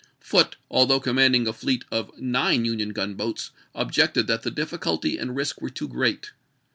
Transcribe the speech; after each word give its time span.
Foote, 0.19 0.55
although 0.71 0.99
commanding 0.99 1.47
a 1.47 1.53
fleet 1.53 1.85
of 1.91 2.09
nine 2.19 2.65
Union 2.65 2.89
gunboats, 2.89 3.51
objected 3.75 4.25
that 4.25 4.41
the 4.41 4.49
difficulty 4.49 5.15
and 5.19 5.35
risk 5.35 5.61
were 5.61 5.69
too 5.69 5.87
great. 5.87 6.31